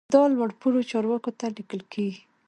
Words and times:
دا 0.13 0.21
لوړ 0.35 0.49
پوړو 0.59 0.81
چارواکو 0.91 1.31
ته 1.39 1.45
لیکل 1.57 1.81
کیږي. 1.93 2.21